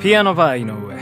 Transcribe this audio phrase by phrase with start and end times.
[0.00, 0.96] ピアノバー井上。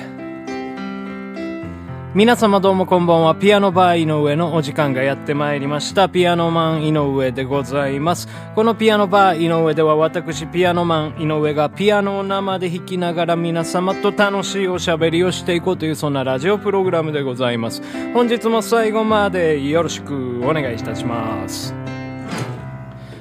[2.15, 3.35] 皆様どうもこんばんは。
[3.35, 6.09] ピアノバー井上のお時間がやってまいりました。
[6.09, 8.27] ピアノマン井上でございます。
[8.55, 17.83] このピアノバー井上では私ピアノマン井上がピアノを生で弾きながら皆様と楽しいおしゃべりをしていこうというそんなラジオプログラムでございます。
[18.15, 21.75] 本日も最後までよろしくお願いいたします。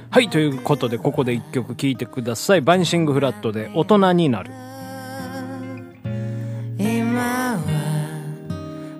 [0.09, 2.61] はいということでここで一曲聴いてください。
[2.61, 4.51] バニシングフラットで大人になる。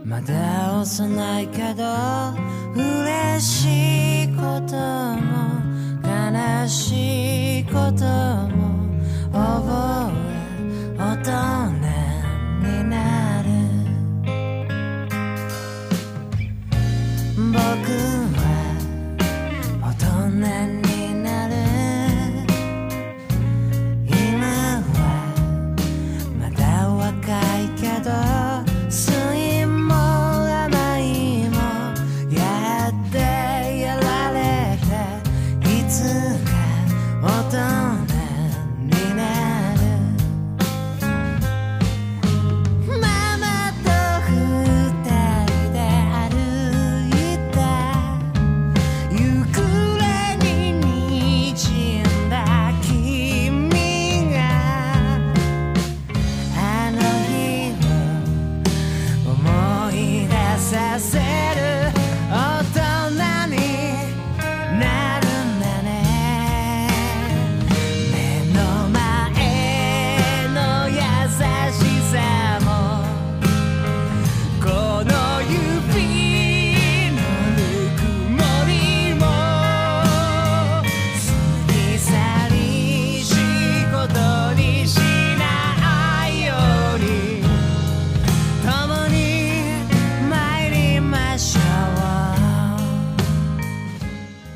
[0.06, 1.84] まだ幼いけど
[2.76, 5.60] 嬉しいことも
[6.04, 8.06] 悲しいこと
[8.56, 8.86] も
[9.34, 11.18] 覚え大
[11.72, 11.75] 人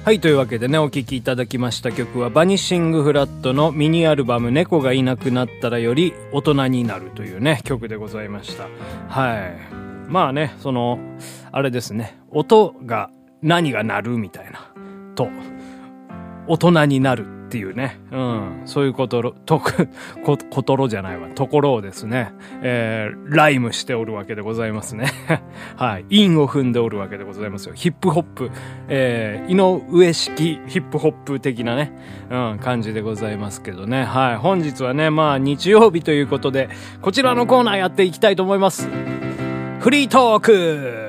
[0.09, 8.63] はい、というわけでね、お聴きいただきました曲は、バニッシングフラットのミニアルバム、猫がいなくなったらより大人になるというね、曲でございました。
[9.07, 9.55] はい。
[10.07, 10.97] まあね、その、
[11.51, 13.11] あれですね、音が
[13.43, 14.71] 何が鳴るみたいな、
[15.13, 15.29] と、
[16.47, 19.89] 大人になるっていうね、うん、そういうことろ、とく、
[20.23, 25.07] こ、ことろじゃないわ、ところをですね、えー、ライムしておるわけでございますね。
[25.75, 26.05] はい。
[26.11, 27.73] 韻を踏んでおるわけでございますよ。
[27.73, 28.51] ヒップホップ、
[28.87, 31.91] えー、井上式ヒップホップ的なね、
[32.29, 34.03] うん、感じでございますけどね。
[34.03, 34.35] はい。
[34.37, 36.69] 本日はね、まあ、日曜日ということで、
[37.01, 38.87] こちらのコーナーやっていきたいと思います。
[39.79, 41.08] フリートーク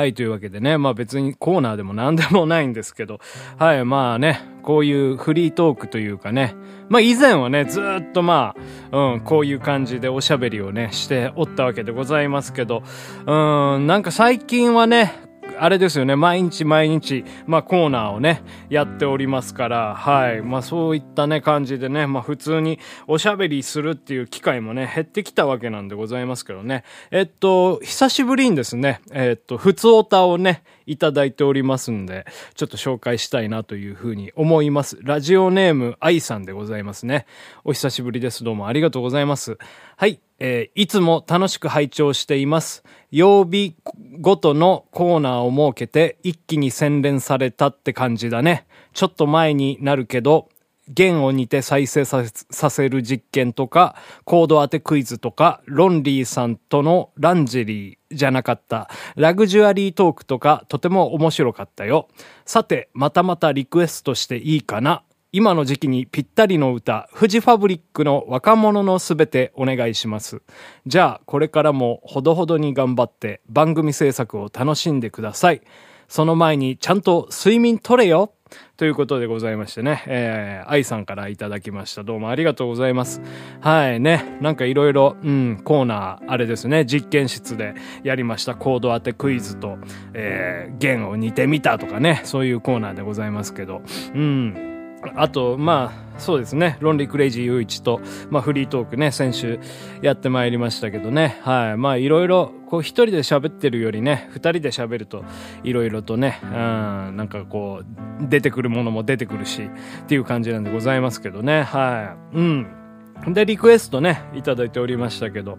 [0.00, 3.20] はい、というわけでね、まあ別にコーナーでも何でもないんですけど、
[3.58, 6.54] はい、まあね、こういうフリートークというかね、
[6.88, 8.54] まあ以前はね、ずーっとま
[8.90, 12.82] あ、うん、こういう感じでおしゃべりをね、しておったわけでございますけど、
[13.26, 15.12] うん、なんか最近はね、
[15.60, 20.40] あれですよね、毎日毎日、まあコーナーをね、やっておりますから、はい。
[20.40, 26.84] まあそういったね、感じでね、まあ普通におしゃべりするっていう機会もね、減ってきたわけなんでございますけどね。
[27.10, 34.98] えっと、久しぶりにですね、えっと、普通オタをね、いただいておりますんで、ちょっと紹介したいなというふうに思います。
[35.02, 37.26] ラジオネーム、愛さんでございますね。
[37.64, 38.44] お久しぶりです。
[38.44, 39.58] どうもありがとうございます。
[39.96, 40.20] はい。
[40.40, 42.82] えーいつも楽しく拝聴しています。
[43.10, 43.76] 曜日
[44.20, 48.66] ごとのコーナーを設けて一気に洗練されたって感じだね。
[48.92, 50.48] ちょっと前になるけど、
[50.88, 62.08] 弦を似て再生させさせる実験とか、コード当てクイズとか、ロンリーさんとのランジェリーじゃなかった、ラグジュアリートークとか、とても面白かったよ。
[62.44, 65.04] さて、またまたリクエストしていいかな？
[65.32, 70.42] 今の時期にぴったりの歌、フジファブリックの若者のすべてお願いします。
[70.86, 75.62] じゃあ、これからもほどほどに頑張って番組制作を楽しんでください。
[76.08, 78.32] その前にちゃんと睡眠取れよ
[78.76, 82.02] ということでございましてね、えー、愛さんからいただきました。
[82.02, 83.22] どうもありがとうございます。
[83.60, 89.78] はいね、なんかいろいろ、うん、コーナー、あれですね、実験室でやりましたコード当てクイズと、
[90.12, 93.82] えー、弦を似てみたとかね、そういうコーナーでございますけど、
[94.12, 94.69] うん。
[95.14, 96.76] あと、まあ、そうですね。
[96.80, 99.58] ロンリークレイジー雄一と、まあ、フリートークね、先週
[100.02, 101.40] やってまいりましたけどね。
[101.42, 101.76] はい。
[101.76, 105.24] まあ、いろいろ、こう、一人で喋ってるよりね、二人で喋ると、
[105.64, 109.70] いろいろとね、うん、なんかこう、出てくるものも出てくるし、
[110.02, 111.62] っていう感じなんでございますけどね。
[111.62, 112.36] はい。
[112.36, 112.79] うん。
[113.28, 115.58] で、リクエストね、いただいておりましたけど、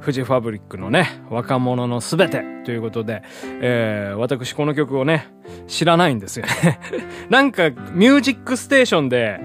[0.00, 3.22] フジファブリックのね、若者のすべてということで、
[3.60, 5.28] えー、私この曲をね、
[5.66, 6.80] 知らないんですよね。
[7.28, 9.40] なんか、ミュージックステーションで、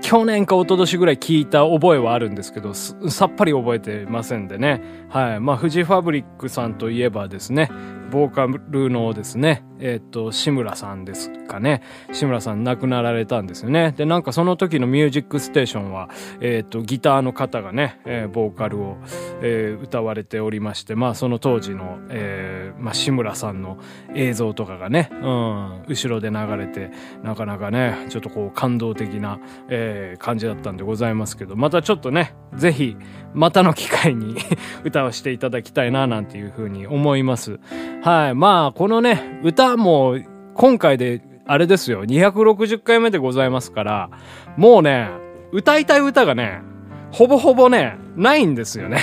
[0.00, 4.82] 去年か一昨年ぐらい聞いた覚えはあるんですけど、さっぱり覚えてませんでね。
[5.08, 5.40] はい。
[5.40, 7.70] まあ、フジファブリックさんといえばですね、
[8.10, 11.82] ボーカルのですね、えっ、と、志村さんですかね。
[12.12, 13.92] 志村さん亡くなられたんですよね。
[13.96, 16.08] で、なんかその時のミュージックステーションは、
[16.40, 18.96] えっ、と、ギターの方がね、えー、ボーカルを、
[19.42, 23.78] えー、歌われておりまして、まあその当時の、えー、まあ志村さんの
[24.14, 26.92] 映像とかがね、うん、後ろで流れて、
[27.24, 32.96] なかなかね、ちょっとこう感動的な、えー、感じだったんでございますけど、またちょっとね、ぜひ、
[33.34, 34.36] またの機会に
[34.84, 37.58] 歌わせていただきたいな、なんていうふうに思います。
[38.02, 38.34] はい。
[38.34, 40.24] まあ、このね、歌もう
[40.54, 44.10] 今回で、あれですよ、260回目でございますから、
[44.56, 45.08] もうね、
[45.52, 46.62] 歌いたい歌がね、
[47.10, 49.00] ほぼほぼね、ないんですよね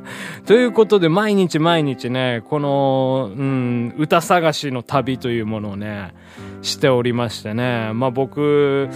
[0.46, 6.14] ということで、毎日毎日ね、この、うん、歌探しの旅というものをね、
[6.62, 8.88] しておりましてね、まあ僕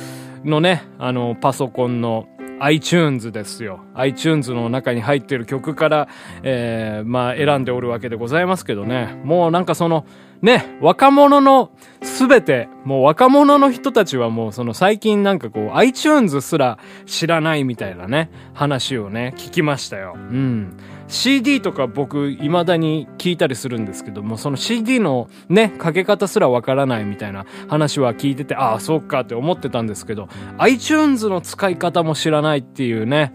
[0.45, 2.29] のね、あの、パソコンの
[2.61, 3.81] iTunes ですよ。
[3.95, 6.09] iTunes の中に入ってる曲から、
[6.43, 9.21] えー、まあ選んでおるわけでございますけどね。
[9.25, 10.07] もうなんかその、
[10.43, 11.71] ね、若者の
[12.03, 20.15] すべて、もう若者の人たちはもうその最近なんかこう iTunes すら知らないみたいなね、話をね、聞きましたよ。
[20.17, 20.77] うん。
[21.09, 30.29] CD とか僕未だに聞いたりするんですけども、その CD のね、かけ方すらわからないみたいな話は聞いてて、ああ、そうかって思ってたんですけど、
[30.59, 33.33] iTunes の使い方も知らないっていうね、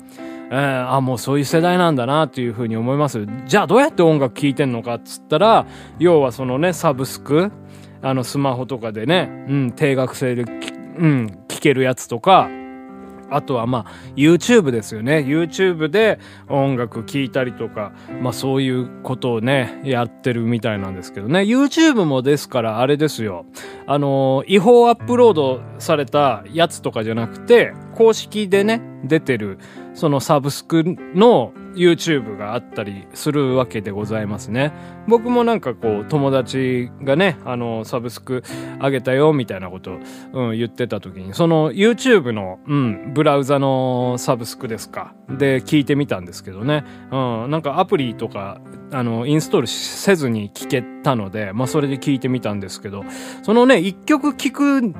[0.51, 3.25] えー、あ、もうそういう世代なんだなっていうふうに思います。
[3.45, 5.65] じゃあどうやって音楽聴いてんのかっつったら、
[5.98, 7.51] 要はそのね、サブスク、
[8.01, 10.44] あのスマホとかでね、うん、定額制で、
[10.98, 12.50] うん、聴けるやつとか、
[13.31, 15.19] あとはまあ YouTube ですよね。
[15.19, 16.19] YouTube で
[16.50, 21.39] 音楽聴いたりとか、まあそういうことをね、やってるみたいなんですけどね。
[21.39, 23.45] YouTube もですからあれですよ。
[23.88, 29.57] あの、違法アップロードされたやつとかじゃなくて、公式でね、出てる、
[29.93, 30.83] そのサブスク
[31.15, 34.73] の YouTube があったりするわけでございますね。
[35.07, 38.43] 僕もなんかこう友達がね、あのサブスク
[38.81, 39.99] 上げたよみたいなこと、
[40.33, 45.13] うん、言ってた時に、その YouTube の、うん、ブラウザのサブスクですか？
[45.29, 46.83] で聞いてみたんですけどね。
[47.11, 48.59] うん、なんかアプリとか、
[48.91, 53.03] あの、インストールせずに聞けたので、まあそれで聞いてみたんですけど、
[53.44, 54.94] そのね、一曲聞く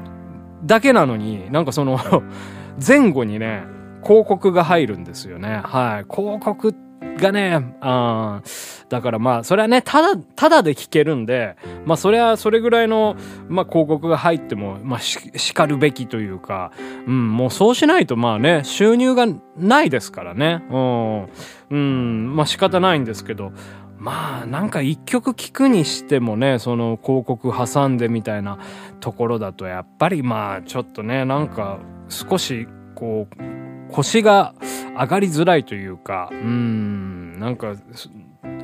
[0.65, 1.99] だけなのに、なんかその
[2.85, 3.63] 前後にね、
[4.03, 5.62] 広告が入るんですよね。
[5.63, 6.13] はい。
[6.13, 6.75] 広告
[7.19, 8.42] がね、あ
[8.89, 11.56] だからまあ、それはね、ただ、ただで聞けるんで、
[11.86, 13.15] まあ、それはそれぐらいの、
[13.48, 16.71] まあ、広告が入っても、まあ、し、叱るべきというか、
[17.07, 19.27] うん、もうそうしないとまあね、収入が
[19.57, 20.63] ないですからね。
[20.69, 21.30] うん、
[21.71, 23.51] うん、まあ仕方ないんですけど、
[23.97, 28.57] まあなんか一曲聴くにしてもねその広告挟んでみたいな
[29.00, 31.77] ところだとやっぱりまあちょっとねなんか
[32.09, 33.60] 少しこう
[33.91, 34.53] 腰が
[34.97, 37.75] 上がりづらいというか、うん、なんか、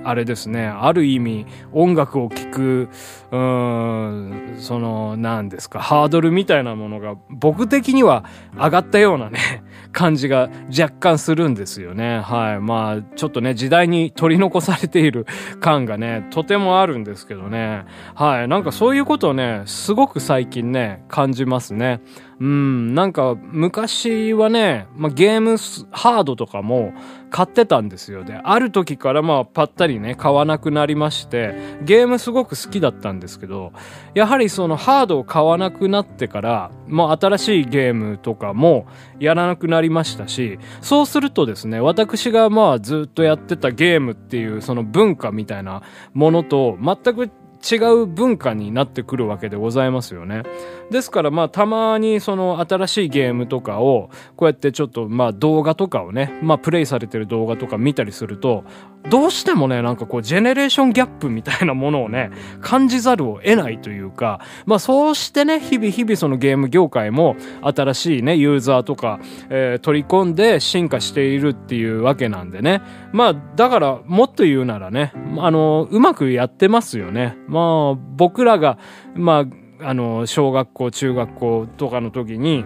[0.04, 2.90] あれですね、ある意味音楽を聴く、
[3.32, 8.24] うん、その、何ですか、ハードルみたいなものが僕的には
[8.56, 12.20] 上がったようなね、感じが若干するんですよね。
[12.20, 12.60] はい。
[12.60, 15.26] まあ、ちょっとね、時代に取り残されている
[15.60, 17.86] 感がね、とてもあるんですけどね。
[18.16, 18.48] はい。
[18.48, 22.00] なんかそういうことをね、すごく最近ね、感じますね。
[22.40, 25.58] うん、なんか昔はね、まあ、ゲーム
[25.92, 26.94] ハードとかも
[27.32, 28.24] 買ってたんですよ。
[28.24, 33.74] で、ある時からまあぱったりね、買わなくなりまして、ゲームすごく好きだったんですけど、
[34.14, 38.86] やはりそのハードを買わなくなってから、もう新しいゲームとかも
[39.20, 45.82] やらなくなりましたし、そうするとですね、私がまあずっとやってたゲームっていうその文化みたいな
[46.14, 50.44] ものと全く違う文化になってくるわけでございますよね。
[50.92, 58.64] ですからまあたまにその新しいゲームとかをこうやってちょっとまあ動画とかをね、まあプレイされてる動画とか見たりすると、
[59.10, 72.82] どうしてもね、なんかこうジェネレーションギャップみたいなものをね、感じざるを得ないというか、まあそうしてね、日々日々そのゲーム業界も新しいね、ユーザーとか、えー、取り込んで進化しているっていうわけなんでね。
[73.14, 77.38] まあだからもっと言うならね、あの、うまくやってますよね。
[77.48, 78.78] まあ僕らが、
[79.16, 79.46] ま
[79.82, 82.66] あ、あの、小学校、中学校とかの時に、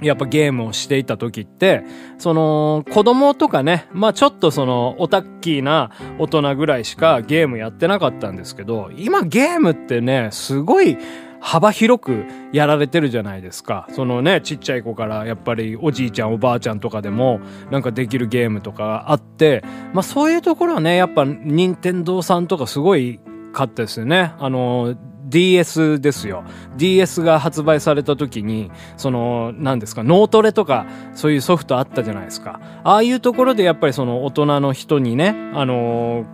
[0.00, 1.84] やっぱゲームをしていた時って、
[2.18, 10.96] その、子供とかね、まあちょっとその、オタッキーな大人ぐらいしかゲームやってなかったんですけど、今ゲームってね、すごい、
[11.40, 13.86] 幅広くやられてるじゃないですか。
[13.92, 19.62] そのね、ちっちゃい子からやっぱりおじいちゃんおばあちゃんとかでもなんかできるゲームとかあって、
[19.92, 23.20] まあそういうところはね、やっぱ任天堂さんとかすごい
[23.52, 24.34] かったですよね。
[24.38, 24.94] あの、
[25.28, 26.44] DS ですよ。
[26.76, 32.60] DS が発売された時に、その、何ですか、脳トレとか、そういうソフトあったじゃないですか。
[32.84, 36.24] ああいうところでやっぱりその大人の人にね、あの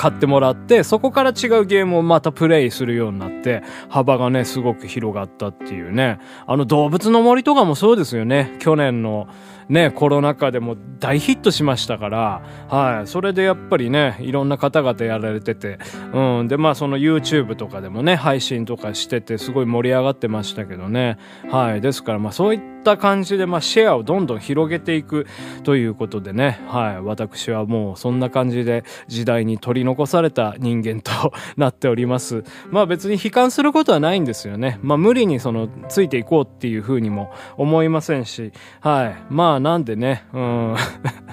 [0.00, 6.18] 買ってもらって、そこから違うゲームをまたプレイするようになって、幅がね、すごく広がったっていうね。
[6.46, 8.56] あの動物の森とかもそうですよね。
[8.60, 9.28] 去年の
[9.70, 13.06] ね、コロナ禍でも大ヒットしましたから、はい。
[13.06, 15.78] それでやっぱりね、いろんな方々やられてて、
[16.12, 16.48] うん。
[16.48, 21.18] で、まあその YouTube とかでもね、配信とかしてて、すごい盛り上がってましたけどね。
[21.50, 21.80] はい。
[21.80, 25.28] ですから、まあそういった感じで、まあシェアをどんどん広げていく
[25.62, 27.00] ということでね、はい。
[27.00, 31.10] 私はもうそんな感じで時代に取り残された人間と
[31.56, 32.44] なっております。
[32.70, 34.78] まあ別に悲観することはないんですよね。
[34.82, 39.16] まあ無理にそのついていこうっていうふうにも思いませんし、はい。
[39.28, 40.76] まあなんでね、うん。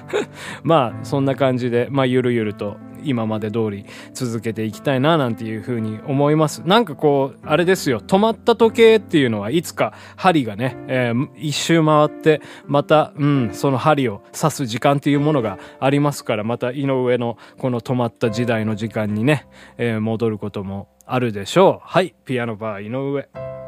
[0.64, 6.62] まあそんな感じで、まあゆるゆると今まで通り続けていきたいななんていうふうに思います。
[6.66, 19.48] なんかこう、あれですよ、止まった時計っていうのはいつか針がね、えー一周回って、また、うん、その針を刺す時間っていうものがありますから、また井上のこの止まった時代の時間にね、
[19.78, 21.88] えー戻ることもあるでしょう。
[21.88, 23.67] はい、ピアノバー井上。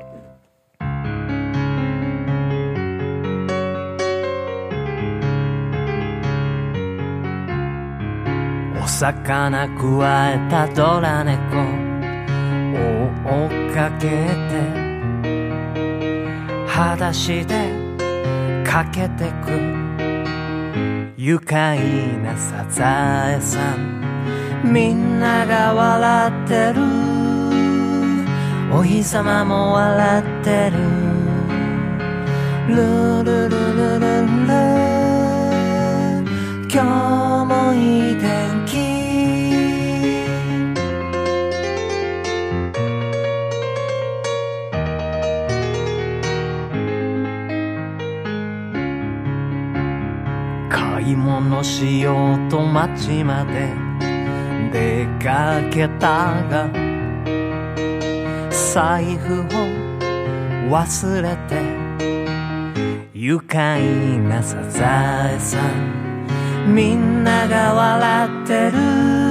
[8.99, 11.39] 魚くわえたドラ猫。
[12.75, 12.81] を
[13.23, 14.09] 追っかけ
[14.49, 14.59] て。
[16.67, 17.71] 裸足で。
[18.65, 19.51] 駆けてく。
[21.15, 21.79] 愉快
[22.17, 24.03] なサザエさん。
[24.65, 26.81] みんなが笑ってる。
[28.77, 30.77] お日様も笑ってる。
[32.67, 34.49] ルルルルルル
[36.71, 38.58] 今日もいい天気。
[51.09, 53.73] 買い物しようと街まで。
[54.71, 56.69] 出かけたが
[58.51, 59.45] 財布を
[60.69, 61.55] 忘れて。
[63.13, 63.81] 愉快
[64.19, 66.75] なサザエさん。
[66.75, 69.28] みんなが笑ってる。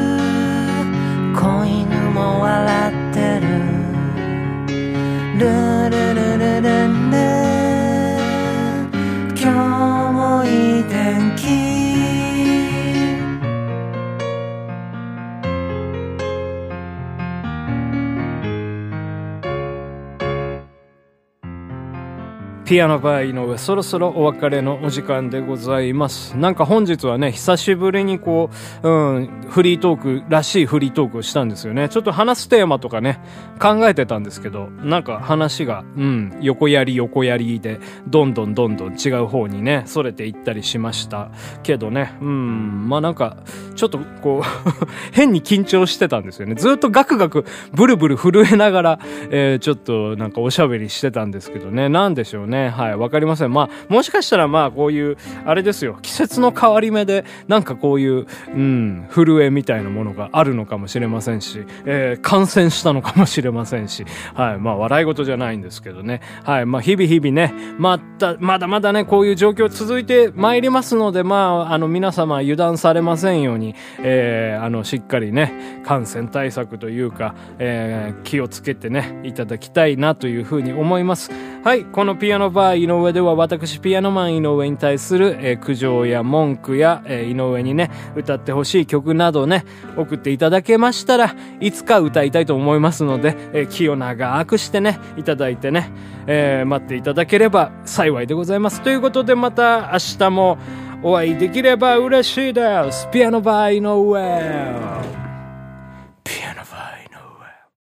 [22.69, 26.37] ピアノバー井上、そろそろお別れのお時間でございます。
[26.37, 28.51] なんか本日はね、久しぶりにこ
[28.83, 31.89] う、うん、フリートークらしいフリートークをしたんですよね。
[31.89, 33.21] ちょっと話すテーマとかね、
[33.59, 41.31] 考えてたんですけど、なんか話が、うん、横やり横やりで、どんどんどんどん違う方にね、逸れていったりしました
[41.63, 43.39] けどね、うん、まあなんか、
[43.77, 44.47] ちょっとこう、
[45.13, 46.55] 変に緊張してたんですよね。
[46.55, 48.99] ずっとガクガク、ブルブル震えながら、
[49.31, 52.58] えーちょっとなんかおしゃべりしてたんですけどね、なんでしょうね。
[52.65, 53.53] ねはい、わかりません。
[53.53, 66.21] まあ、もしかしたらまあこういう、あれですよ、季節の変わり目で、なんかこういう、うん、震えみたいなものがあるのかもしれませんし、えー感染したのかもしれませんし、はい、まあ笑い事じゃないんですけどね。
[66.45, 81.31] はい、まあ日々日々ね、また、まだまだね、こういう状況続いてまいりますので、まあ、あの皆様油断されませんように、えーあの、しっかりね、感染対策というか、えー気をつけてね、いただきたいなというふうに思います。
[81.65, 89.65] はい、このピアノバー井上では私ピアノマン井上に対する、えー苦情や文句や、えー井上にね、歌ってほしい曲などね、
[89.97, 95.91] 送っていただけましたらいつか歌いたいと思いますので、えー気を長くしてね、いただいてね、
[96.27, 98.81] えー待っていただければ幸いでございます。
[98.83, 100.59] ということでまた明日も
[101.03, 103.09] お会いできれば嬉しいです。
[103.13, 105.28] ピアノバー井上。